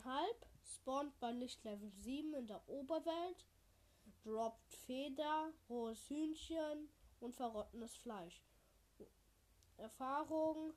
Spawnt 0.63 1.19
bei 1.19 1.31
Lichtlevel 1.31 1.91
7 1.91 2.33
in 2.33 2.47
der 2.47 2.67
Oberwelt. 2.67 3.45
Droppt 4.23 4.73
Feder, 4.73 5.51
rohes 5.69 6.09
Hühnchen 6.09 6.89
und 7.19 7.35
verrottenes 7.35 7.95
Fleisch. 7.97 8.43
Erfahrung. 9.77 10.73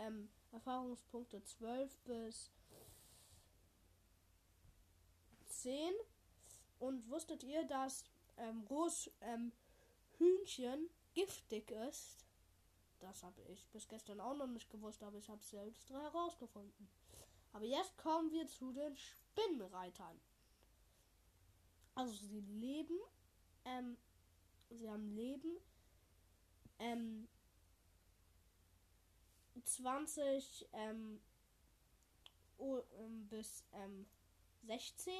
Ähm, 0.00 0.28
Erfahrungspunkte 0.52 1.42
12 1.44 1.96
bis 1.98 2.50
10. 5.48 5.92
Und 6.78 7.08
wusstet 7.10 7.42
ihr, 7.44 7.64
dass 7.64 8.04
ähm, 8.38 8.62
rohes 8.68 9.10
ähm, 9.20 9.52
Hühnchen 10.18 10.88
giftig 11.14 11.70
ist? 11.70 12.24
Das 13.00 13.22
habe 13.22 13.40
ich 13.42 13.66
bis 13.68 13.88
gestern 13.88 14.20
auch 14.20 14.36
noch 14.36 14.46
nicht 14.46 14.70
gewusst, 14.70 15.02
aber 15.02 15.16
ich 15.16 15.28
habe 15.28 15.40
es 15.40 15.50
selbst 15.50 15.88
herausgefunden. 15.90 16.88
Aber 17.52 17.64
jetzt 17.64 17.96
kommen 17.96 18.30
wir 18.30 18.46
zu 18.46 18.72
den 18.72 18.96
Spinnenreitern. 18.96 20.20
Also 21.94 22.12
sie 22.12 22.40
leben, 22.40 22.98
ähm, 23.64 23.96
sie 24.70 24.88
haben 24.88 25.14
Leben, 25.14 25.56
ähm, 26.78 27.28
20 29.64 30.68
ähm, 30.72 31.20
ähm, 32.58 33.28
bis 33.28 33.64
ähm, 33.72 34.06
16 34.64 35.12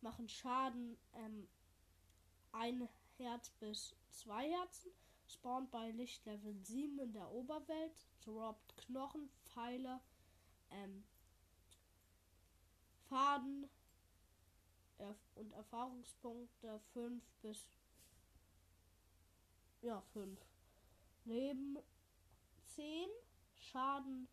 machen 0.00 0.28
Schaden 0.28 0.96
ähm, 1.14 1.48
ein 2.52 2.88
Herz 3.18 3.50
bis 3.60 3.94
zwei 4.10 4.50
Herzen, 4.50 4.90
spawnt 5.28 5.70
bei 5.70 5.90
Lichtlevel 5.90 6.56
7 6.62 6.98
in 6.98 7.12
der 7.12 7.30
Oberwelt, 7.30 8.06
droppt 8.22 8.76
Knochen, 8.76 9.30
Pfeile, 9.44 10.00
ähm, 10.70 11.04
Faden 13.08 13.68
erf 14.98 15.16
und 15.34 15.52
Erfahrungspunkte 15.52 16.80
5 16.92 17.22
bis 17.42 17.66
ja 19.82 20.00
5. 20.12 20.38
Leben 21.24 21.78
10, 22.76 23.08
Schaden. 23.60 24.28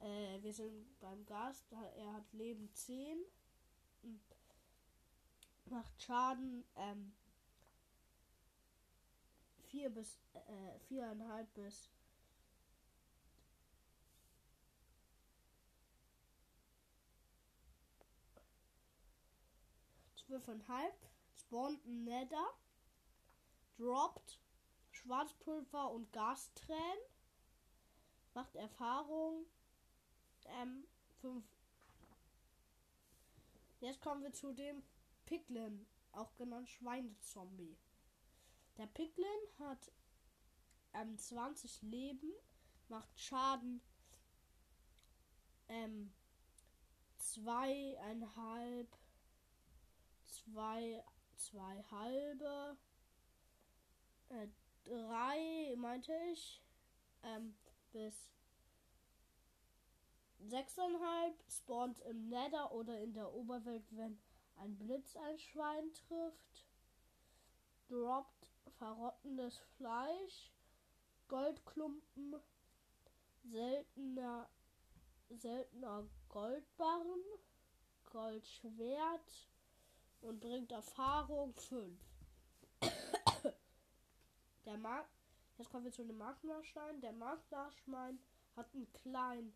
Äh, 0.00 0.42
wir 0.42 0.52
sind 0.52 0.98
beim 0.98 1.24
Gast, 1.26 1.66
er 1.96 2.12
hat 2.12 2.32
Leben 2.32 2.72
10 2.74 3.18
macht 5.70 6.02
Schaden 6.02 6.64
ähm, 6.76 7.12
4 9.68 9.90
bis 9.90 10.18
äh, 10.34 10.92
4,5 10.92 11.46
bis 11.54 11.90
zwölfeinhalb. 20.16 20.94
Spawnt 21.34 21.84
Nether, 21.86 22.46
droppt 23.76 24.38
Schwarzpulver 24.90 25.90
und 25.90 26.12
Gastränen, 26.12 27.02
macht 28.34 28.54
Erfahrung 28.56 29.46
ähm, 30.60 30.84
5 31.20 31.44
Jetzt 33.80 34.02
kommen 34.02 34.22
wir 34.22 34.32
zu 34.32 34.52
dem 34.52 34.82
Piglin, 35.24 35.86
auch 36.12 36.36
genannt 36.36 36.68
Schweinezombie. 36.68 37.78
Der 38.76 38.86
Piglin 38.86 39.26
hat 39.58 39.90
ähm, 40.92 41.16
20 41.16 41.80
Leben, 41.82 42.30
macht 42.88 43.18
Schaden 43.18 43.80
ähm, 45.68 46.12
zweieinhalb, 47.16 48.88
zwei, 50.24 51.02
zwei 51.36 51.82
halbe, 51.90 52.76
äh, 54.28 54.48
drei, 54.84 55.74
meinte 55.76 56.12
ich, 56.32 56.62
ähm, 57.22 57.54
bis 57.92 58.30
6,5 60.48 61.34
spawnt 61.48 62.00
im 62.00 62.28
Nether 62.28 62.72
oder 62.72 62.98
in 62.98 63.12
der 63.12 63.32
Oberwelt, 63.32 63.84
wenn 63.90 64.18
ein 64.56 64.76
Blitz 64.78 65.16
ein 65.16 65.38
Schwein 65.38 65.92
trifft. 65.92 66.66
Droppt 67.88 68.40
verrottendes 68.78 69.58
Fleisch, 69.76 70.52
Goldklumpen, 71.28 72.36
seltener, 73.44 74.48
seltener 75.28 76.08
Goldbarren, 76.28 77.22
Goldschwert 78.10 79.48
und 80.22 80.40
bringt 80.40 80.72
Erfahrung 80.72 81.54
5. 81.54 82.00
Der 84.64 84.78
Mark 84.78 85.08
Jetzt 85.60 85.68
kommen 85.68 85.84
wir 85.84 85.92
zu 85.92 86.06
dem 86.06 86.16
Magmastein. 86.16 87.02
Der 87.02 87.12
Magmastein 87.12 88.18
hat 88.56 88.74
einen 88.74 88.90
kleinen 88.94 89.54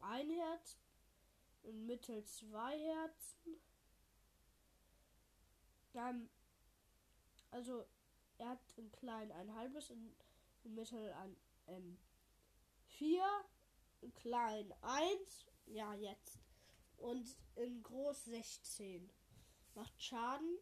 ein 0.00 0.30
Herz, 0.30 0.78
in 1.62 1.84
Mitte 1.84 2.24
zwei 2.24 2.78
Herzen. 2.78 3.60
Dann, 5.92 6.30
also 7.50 7.84
er 8.38 8.48
hat 8.48 8.72
in 8.78 8.90
klein 8.92 9.30
ein 9.32 9.54
halbes, 9.54 9.90
in, 9.90 10.16
in 10.62 10.74
Mitte 10.74 11.14
ein 11.16 11.36
ähm, 11.66 11.98
vier, 12.86 13.26
in 14.00 14.14
klein 14.14 14.72
eins, 14.80 15.44
ja 15.66 15.92
jetzt 15.92 16.38
und 16.96 17.36
in 17.56 17.82
groß 17.82 18.24
16. 18.24 19.10
Macht 19.74 20.02
Schaden. 20.02 20.56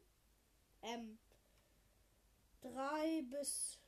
Ähm, 0.83 1.17
3 2.63 3.23
bis 3.31 3.79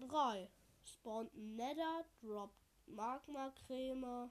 3. 0.00 0.50
Spawnt 0.84 1.34
Nether, 1.34 2.04
droppt 2.20 2.56
Magma-Creme 2.86 4.30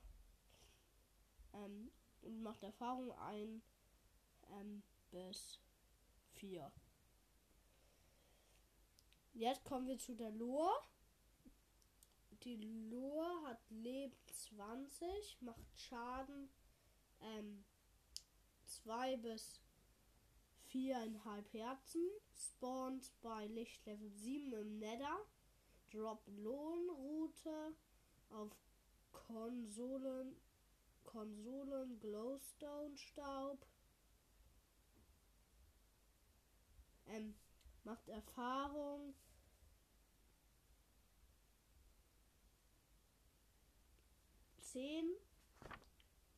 ähm, 1.53 1.91
und 2.21 2.41
macht 2.41 2.63
Erfahrung 2.63 3.11
ein 3.13 3.61
ähm, 4.51 4.83
bis 5.11 5.59
4. 6.35 6.71
Jetzt 9.33 9.63
kommen 9.63 9.87
wir 9.87 9.97
zu 9.97 10.15
der 10.15 10.31
Lore. 10.31 10.73
Die 12.43 12.57
Lore 12.89 13.47
hat 13.47 13.69
Leben 13.69 14.15
20, 14.27 15.41
macht 15.41 15.65
Schaden 15.75 16.49
ähm, 17.21 17.63
2 18.65 19.17
bis 19.17 19.61
4,5 20.71 21.53
Herzen, 21.53 22.09
spawnt 22.33 23.11
bei 23.21 23.47
Lichtlevel 23.47 24.09
7 24.11 24.53
im 24.53 24.79
Nether, 24.79 25.25
droppt 25.89 26.27
Lohnroute 26.37 27.75
auf 28.29 28.51
Konsolen 29.11 30.35
Konsolen 31.11 31.99
Glowstone 31.99 32.95
Staub. 32.95 33.65
Ähm, 37.07 37.33
macht 37.83 38.07
Erfahrung. 38.09 39.15
Zehn. 44.61 45.15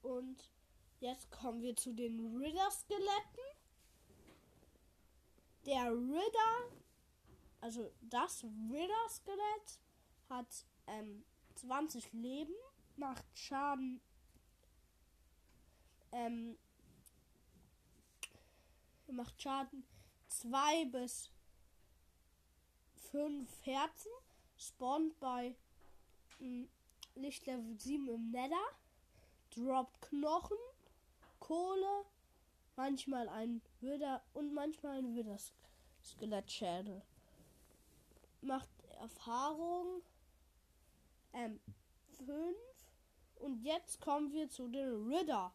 Und 0.02 0.50
jetzt 1.02 1.30
kommen 1.32 1.62
wir 1.62 1.76
zu 1.76 1.92
den 1.94 2.38
Ritter-Skeletten. 2.38 3.44
Der 5.66 5.92
Ritter, 5.92 6.72
also 7.62 7.92
das 8.02 8.44
Ritter-Skelett, 8.44 9.80
hat 10.30 10.66
ähm, 10.88 11.24
20 11.56 12.12
Leben, 12.14 12.54
macht 12.96 13.26
Schaden 13.34 14.02
ähm, 16.12 16.58
macht 19.08 19.42
Schaden 19.42 19.84
2 20.28 20.86
bis 20.86 21.30
5 23.12 23.50
Herzen. 23.66 24.12
Spawnt 24.58 25.20
bei 25.20 25.56
ähm, 26.40 26.70
Lichtlevel 27.16 27.80
7 27.80 28.08
im 28.08 28.32
Nether. 28.32 28.56
Droppt 29.52 30.02
Knochen, 30.02 30.58
Kohle, 31.40 32.06
manchmal 32.78 33.28
ein 33.28 33.62
Würder 33.82 34.24
und 34.34 34.54
manchmal 34.54 35.00
ein 35.00 35.14
Würder 35.14 35.38
Skelettschädel. 36.02 37.02
Macht 38.42 38.70
Erfahrung 39.00 40.02
ähm, 41.34 41.60
5. 42.26 42.58
Und 43.36 43.64
jetzt 43.64 44.00
kommen 44.02 44.32
wir 44.32 44.50
zu 44.50 44.68
den 44.68 45.08
Ritter. 45.12 45.54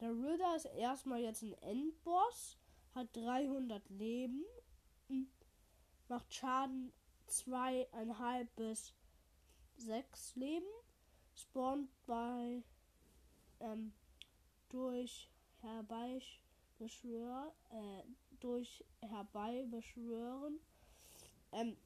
Der 0.00 0.10
Ritter 0.10 0.56
ist 0.56 0.66
erstmal 0.66 1.20
jetzt 1.20 1.42
ein 1.42 1.54
Endboss, 1.54 2.56
hat 2.94 3.08
300 3.16 3.88
Leben, 3.90 4.44
macht 6.08 6.32
Schaden 6.32 6.92
zweieinhalb 7.26 8.54
bis 8.56 8.94
sechs 9.76 10.34
Leben, 10.36 10.66
spawnt 11.34 11.90
bei 12.06 12.62
ähm, 13.60 13.92
durch 14.68 15.30
herbeibeschwören, 15.60 17.50
äh, 17.70 18.02
durch 18.40 18.84
herbeibeschwören. 19.00 20.60
Ähm, 21.52 21.76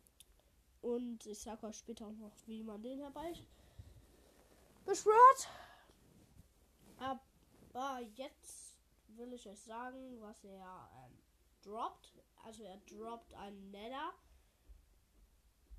und 0.82 1.26
ich 1.26 1.38
sage 1.38 1.66
euch 1.66 1.78
später 1.78 2.06
auch 2.06 2.16
noch, 2.16 2.32
wie 2.46 2.62
man 2.62 2.82
den 2.82 3.00
herbei 3.00 3.32
beschwört. 4.84 5.48
Aber 6.98 8.00
jetzt 8.16 8.76
will 9.08 9.32
ich 9.32 9.48
euch 9.48 9.60
sagen, 9.60 10.20
was 10.20 10.44
er 10.44 10.90
ähm, 11.04 11.18
droppt. 11.62 12.12
Also 12.44 12.64
er 12.64 12.78
droppt 12.78 13.32
einen 13.34 13.70
Nether. 13.70 14.12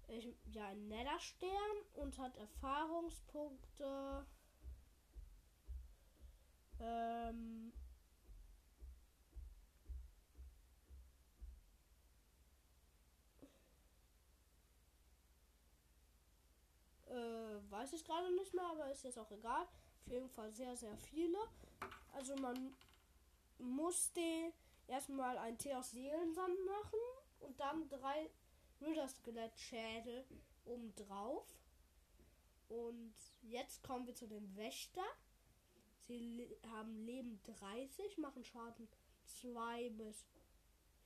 Ich, 0.07 0.27
ja, 0.51 0.67
einen 0.67 0.87
Nether-Stern 0.87 1.77
und 1.93 2.17
hat 2.17 2.35
Erfahrungspunkte. 2.37 4.25
Ähm, 6.79 7.73
äh, 17.13 17.71
weiß 17.71 17.93
ich 17.93 18.03
gerade 18.03 18.33
nicht 18.35 18.53
mehr, 18.53 18.65
aber 18.65 18.91
ist 18.91 19.03
jetzt 19.03 19.19
auch 19.19 19.31
egal. 19.31 19.63
Auf 19.63 20.11
jeden 20.11 20.29
Fall 20.29 20.51
sehr, 20.51 20.75
sehr 20.75 20.97
viele. 20.97 21.37
Also 22.13 22.35
man 22.35 22.73
musste 23.57 24.21
erstmal 24.87 25.37
ein 25.37 25.57
Tee 25.57 25.73
aus 25.73 25.91
Seelensand 25.91 26.65
machen 26.65 26.99
und 27.39 27.59
dann 27.59 27.87
drei 27.89 28.29
Wilder-Skelett-Schädel 28.79 30.25
obendrauf. 30.65 31.45
Und 32.69 33.13
jetzt 33.43 33.83
kommen 33.83 34.07
wir 34.07 34.15
zu 34.15 34.27
den 34.27 34.55
Wächter. 34.55 35.03
Sie 36.07 36.49
haben 36.71 37.05
Leben 37.05 37.39
30, 37.43 38.17
machen 38.17 38.43
Schaden 38.43 38.87
2 39.41 39.89
bis 39.91 40.25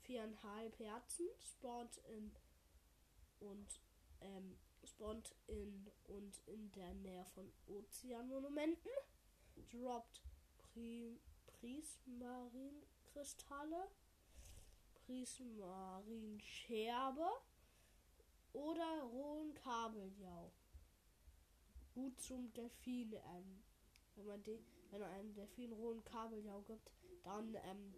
4,5 0.07 0.79
Herzen, 0.79 1.27
spawnt 1.39 1.97
in 2.09 2.31
und 3.39 3.67
ähm, 4.21 4.57
spawnt 4.83 5.33
in 5.47 5.89
und 6.07 6.41
in 6.45 6.71
der 6.71 6.93
Nähe 6.95 7.25
von 7.25 7.51
Ozeanmonumenten, 7.67 8.91
droppt 9.71 10.21
Pri 10.57 11.19
Prismarinkristalle, 11.47 13.87
Prismarinscherbe 14.93 17.27
oder 18.53 19.01
rohen 19.03 19.53
Kabeljau. 19.55 20.53
Gut 21.93 22.21
zum 22.21 22.53
Delfin, 22.53 23.13
ähm, 23.13 23.63
wenn 24.15 24.27
man 24.27 24.41
den, 24.43 24.63
wenn 24.91 25.01
man 25.01 25.11
einem 25.11 25.33
Delfin 25.33 25.73
rohen 25.73 26.01
Kabeljau 26.03 26.61
gibt, 26.61 26.91
dann, 27.23 27.55
ähm, 27.55 27.95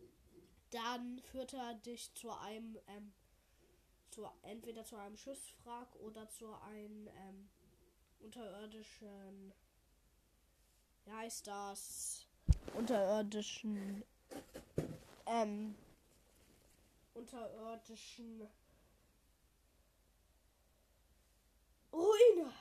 dann 0.69 1.19
führt 1.19 1.53
er 1.53 1.75
dich 1.75 2.13
zu 2.13 2.31
einem, 2.31 2.77
ähm, 2.87 3.11
zu, 4.09 4.27
entweder 4.43 4.85
zu 4.85 4.95
einem 4.95 5.17
Schiffswrack 5.17 5.95
oder 5.97 6.29
zu 6.29 6.53
einem 6.61 7.07
ähm, 7.07 7.49
unterirdischen, 8.19 9.53
wie 11.05 11.11
heißt 11.11 11.47
das? 11.47 12.25
Unterirdischen, 12.75 14.03
ähm, 15.25 15.75
unterirdischen 17.13 18.47
Ruine. 21.91 22.53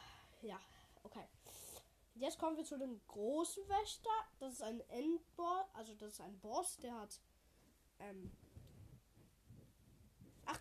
Ja, 0.43 0.61
okay. 1.03 1.25
Jetzt 2.15 2.39
kommen 2.39 2.57
wir 2.57 2.65
zu 2.65 2.79
dem 2.79 3.01
großen 3.07 3.69
Wächter. 3.69 4.11
Das 4.41 4.55
ist 4.55 4.63
ein 4.63 4.81
Endboss, 4.89 5.67
also 5.75 5.95
das 5.95 6.15
ist 6.15 6.21
ein 6.21 6.39
Boss, 6.41 6.77
der 6.79 6.95
hat 6.95 7.21
ähm, 8.01 8.33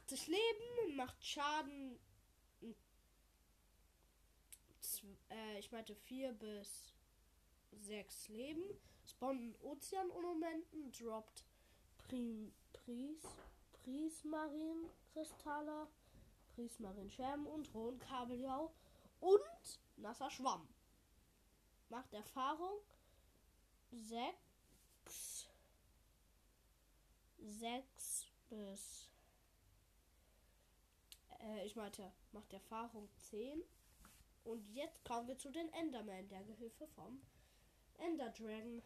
80 0.07 0.27
Leben, 0.27 0.95
macht 0.95 1.21
Schaden. 1.21 1.99
Äh, 5.29 5.59
ich 5.59 5.69
meinte 5.71 5.95
4 5.95 6.31
bis 6.31 6.93
6 7.71 8.29
Leben. 8.29 8.63
Spawnt 9.05 9.41
in 9.41 9.53
Ozeanornamenten, 9.61 10.93
droppt 10.93 11.43
Prim, 11.97 12.53
Pris, 12.71 13.21
Prismarinkristalle, 13.83 15.89
Prismarinscherben 16.55 17.45
und 17.45 17.73
rohen 17.73 17.99
Kabeljau 17.99 18.73
und 19.19 19.81
nasser 19.97 20.31
Schwamm. 20.31 20.69
Macht 21.89 22.13
Erfahrung 22.13 22.79
6 23.91 25.49
6 27.39 28.25
bis 28.49 29.06
äh, 31.41 31.65
ich 31.65 31.75
meinte, 31.75 32.11
macht 32.31 32.53
Erfahrung 32.53 33.09
10. 33.29 33.63
Und 34.43 34.67
jetzt 34.73 35.03
kommen 35.03 35.27
wir 35.27 35.37
zu 35.37 35.51
den 35.51 35.71
Enderman, 35.73 36.29
der 36.29 36.43
Gehilfe 36.43 36.87
vom 36.87 37.21
Ender 37.97 38.29
Dragon. 38.29 38.81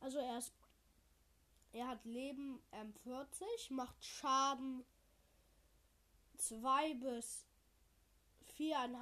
Also 0.00 0.18
er 0.18 0.38
ist, 0.38 0.52
er 1.72 1.88
hat 1.88 2.04
Leben 2.04 2.60
ähm, 2.72 2.92
40, 3.04 3.70
macht 3.70 4.04
Schaden 4.04 4.84
2 6.36 6.94
bis 6.94 7.46
4,5, 8.58 8.96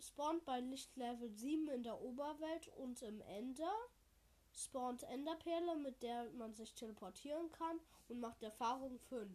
spawnt 0.00 0.44
bei 0.44 0.60
Lichtlevel 0.60 1.28
7 1.30 1.68
in 1.68 1.82
der 1.82 2.00
Oberwelt 2.00 2.68
und 2.76 3.02
im 3.02 3.20
Ender, 3.22 3.74
spawnt 4.52 5.02
Enderperle, 5.02 5.76
mit 5.76 6.02
der 6.02 6.30
man 6.30 6.54
sich 6.54 6.74
teleportieren 6.74 7.50
kann 7.52 7.80
und 8.08 8.20
macht 8.20 8.42
Erfahrung 8.42 8.98
5. 9.00 9.28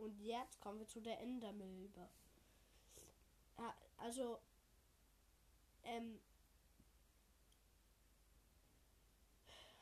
Und 0.00 0.18
jetzt 0.20 0.58
kommen 0.60 0.78
wir 0.78 0.88
zu 0.88 1.00
der 1.00 1.20
Endermilbe. 1.20 2.08
Also, 3.98 4.38
ähm, 5.84 6.18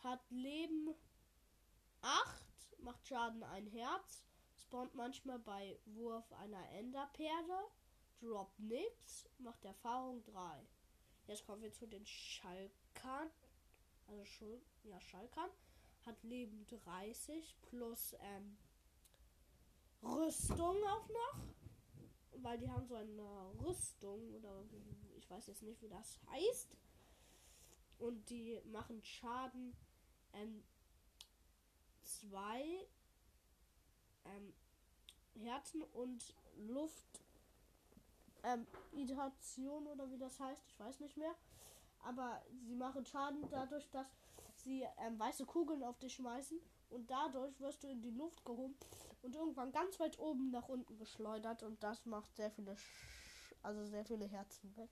hat 0.03 0.21
Leben 0.31 0.93
8, 2.03 2.79
macht 2.81 3.07
Schaden 3.07 3.45
ein 3.45 3.69
Herz, 3.69 4.25
spawnt 4.57 4.93
manchmal 4.97 5.39
bei 5.39 5.79
Wurf 5.87 6.33
einer 6.33 6.69
Enderperle, 6.71 7.71
droppt 8.21 8.59
nichts, 8.59 9.29
macht 9.39 9.65
Erfahrung 9.65 10.25
3. 10.25 10.67
Jetzt 11.29 11.47
kommen 11.47 11.63
wir 11.63 11.73
zu 11.73 11.87
den 11.87 12.05
Schalkern. 12.05 13.31
Also 14.09 14.25
schon, 14.25 14.61
ja, 14.83 15.01
Schalkern. 15.01 15.51
Hat 16.07 16.23
Leben 16.25 16.67
30 16.67 17.57
plus 17.63 18.17
ähm, 18.21 18.57
Rüstung 20.03 20.77
auch 20.85 21.09
noch. 21.09 22.43
Weil 22.43 22.59
die 22.59 22.71
haben 22.71 22.87
so 22.87 22.95
eine 22.95 23.53
Rüstung 23.61 24.35
oder 24.35 24.65
ich 25.17 25.29
weiß 25.29 25.47
jetzt 25.49 25.63
nicht, 25.63 25.83
wie 25.83 25.89
das 25.89 26.19
heißt. 26.31 26.77
Und 27.99 28.31
die 28.31 28.61
machen 28.67 29.03
Schaden 29.03 29.75
ähm, 30.33 30.63
zwei 32.03 32.87
ähm, 34.25 34.55
Herzen 35.35 35.83
und 35.83 36.35
Luft 36.57 37.05
ähm, 38.45 38.67
Irritation 38.93 39.87
oder 39.87 40.11
wie 40.11 40.19
das 40.19 40.39
heißt, 40.39 40.63
ich 40.69 40.79
weiß 40.79 41.01
nicht 41.01 41.17
mehr. 41.17 41.35
Aber 42.05 42.43
sie 42.67 42.75
machen 42.75 43.05
Schaden 43.05 43.43
dadurch, 43.51 43.89
dass 43.91 44.07
sie 44.55 44.87
ähm, 44.99 45.19
weiße 45.19 45.45
Kugeln 45.47 45.83
auf 45.83 45.99
dich 45.99 46.15
schmeißen 46.15 46.59
und 46.91 47.11
dadurch 47.11 47.59
wirst 47.61 47.83
du 47.83 47.89
in 47.89 48.01
die 48.01 48.11
Luft 48.11 48.45
gehoben 48.45 48.77
und 49.23 49.35
irgendwann 49.35 49.73
ganz 49.73 49.99
weit 50.01 50.19
oben 50.19 50.51
nach 50.51 50.69
unten 50.69 50.97
geschleudert 50.99 51.63
und 51.63 51.83
das 51.83 52.05
macht 52.07 52.35
sehr 52.37 52.51
viele, 52.51 52.77
Sch 52.77 53.55
also 53.63 53.85
sehr 53.87 54.05
viele 54.05 54.27
Herzen 54.27 54.77
weg. 54.77 54.91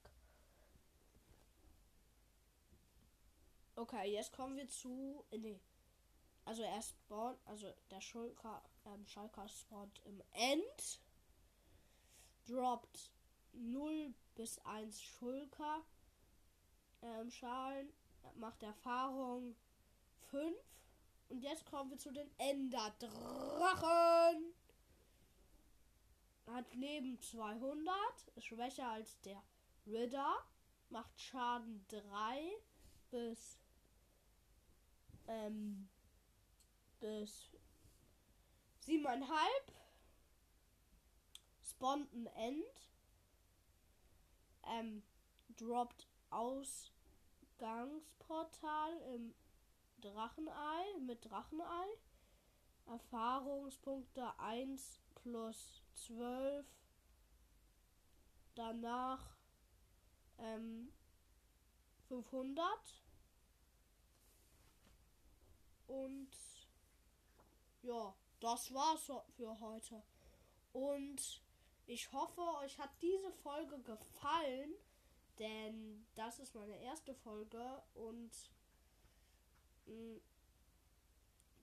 Okay, 3.76 4.12
jetzt 4.12 4.32
kommen 4.32 4.56
wir 4.56 4.68
zu, 4.68 5.24
äh, 5.30 5.38
nee, 5.38 5.60
also 6.44 6.62
er 6.62 6.80
spawnt, 6.80 7.38
also 7.44 7.72
der 7.90 8.00
Schulka, 8.00 8.62
ähm, 8.86 9.06
Schalker 9.06 9.48
spawnt 9.48 10.00
im 10.04 10.22
End, 10.32 11.00
droppt 12.46 13.10
0 13.52 14.14
bis 14.34 14.58
1 14.60 15.02
Schulker, 15.02 15.84
ähm, 17.02 17.30
Schalen, 17.30 17.92
macht 18.36 18.62
Erfahrung 18.62 19.56
5 20.30 20.56
und 21.28 21.42
jetzt 21.42 21.66
kommen 21.66 21.90
wir 21.90 21.98
zu 21.98 22.12
den 22.12 22.30
Enderdrachen. 22.38 24.54
Hat 26.46 26.72
Leben 26.74 27.20
200, 27.20 27.92
ist 28.36 28.46
schwächer 28.46 28.88
als 28.88 29.20
der 29.22 29.42
Ritter, 29.86 30.36
macht 30.90 31.20
Schaden 31.20 31.84
3 31.88 32.52
bis 33.10 33.58
ähm, 35.28 35.88
bis 37.00 37.50
siebeneinhalb. 38.80 39.72
Spawnt 41.62 42.12
ein 42.12 42.26
End. 42.26 42.90
Ähm, 44.68 45.04
droppt 45.56 46.08
Ausgangsportal 46.30 49.00
im 49.14 49.32
Drachenei 50.12 50.84
mit 51.00 51.24
Drachenei. 51.24 51.86
Erfahrungspunkte 52.86 54.38
1 54.38 55.00
plus 55.16 55.82
12. 55.94 56.64
Danach 58.54 59.36
ähm, 60.38 60.92
500. 62.08 62.68
Und 65.88 66.30
ja, 67.82 68.14
das 68.40 68.72
war's 68.72 69.10
für 69.36 69.60
heute. 69.60 70.02
Und 70.72 71.42
ich 71.86 72.12
hoffe, 72.12 72.40
euch 72.62 72.78
hat 72.78 72.90
diese 73.00 73.32
Folge 73.32 73.78
gefallen, 73.80 74.74
denn 75.38 76.06
das 76.14 76.38
ist 76.38 76.54
meine 76.54 76.76
erste 76.82 77.14
Folge 77.14 77.82
und 77.94 78.30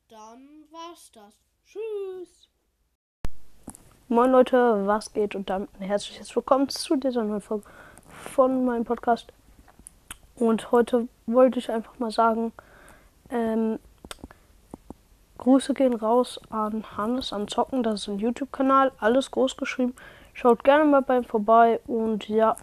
dann 0.09 0.65
war's 0.71 1.11
das. 1.11 1.33
Tschüss. 1.65 2.47
Moin 4.07 4.31
Leute, 4.31 4.85
was 4.85 5.11
geht 5.11 5.35
und 5.35 5.49
damit 5.49 5.69
ein 5.79 5.87
herzliches 5.87 6.35
Willkommen 6.35 6.69
zu 6.69 6.95
dieser 6.95 7.23
neuen 7.23 7.41
Folge 7.41 7.65
von 8.07 8.63
meinem 8.63 8.85
Podcast. 8.85 9.33
Und 10.35 10.71
heute 10.71 11.07
wollte 11.25 11.59
ich 11.59 11.71
einfach 11.71 11.97
mal 11.99 12.11
sagen, 12.11 12.53
ähm, 13.29 13.79
Grüße 15.39 15.73
gehen 15.73 15.95
raus 15.95 16.39
an 16.49 16.85
Hannes 16.95 17.33
am 17.33 17.47
Zocken, 17.47 17.83
das 17.83 18.01
ist 18.01 18.07
ein 18.07 18.19
YouTube-Kanal, 18.19 18.91
alles 18.99 19.31
groß 19.31 19.57
geschrieben. 19.57 19.95
Schaut 20.33 20.63
gerne 20.63 20.85
mal 20.85 21.01
bei 21.01 21.17
ihm 21.17 21.25
vorbei 21.25 21.79
und 21.87 22.29
ja. 22.29 22.55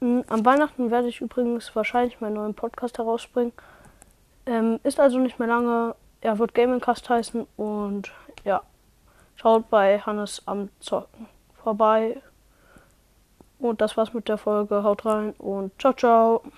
Am 0.00 0.44
Weihnachten 0.44 0.90
werde 0.90 1.08
ich 1.08 1.20
übrigens 1.20 1.74
wahrscheinlich 1.74 2.20
meinen 2.20 2.34
neuen 2.34 2.54
Podcast 2.54 2.98
herausbringen. 2.98 3.52
Ähm, 4.46 4.80
ist 4.82 4.98
also 4.98 5.18
nicht 5.18 5.38
mehr 5.38 5.48
lange. 5.48 5.94
Er 6.20 6.38
wird 6.38 6.54
Gaming 6.54 6.80
Cast 6.80 7.08
heißen 7.08 7.46
und 7.56 8.12
ja, 8.44 8.62
schaut 9.36 9.68
bei 9.70 9.98
Hannes 10.00 10.42
am 10.46 10.68
Zocken 10.80 11.28
vorbei. 11.62 12.20
Und 13.58 13.80
das 13.80 13.96
war's 13.96 14.12
mit 14.12 14.28
der 14.28 14.38
Folge. 14.38 14.82
Haut 14.82 15.06
rein 15.06 15.32
und 15.38 15.72
ciao, 15.80 15.92
ciao. 15.92 16.42